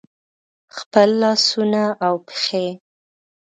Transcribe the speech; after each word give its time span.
خپل 0.77 1.09
لاسونه 1.21 1.83
او 2.05 2.15
پښې 2.27 2.67